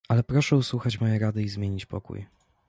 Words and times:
"Ale 0.09 0.23
proszę 0.23 0.55
usłuchać 0.55 1.01
mojej 1.01 1.19
rady 1.19 1.43
i 1.43 1.49
zmienić 1.49 1.85
pokój." 1.85 2.25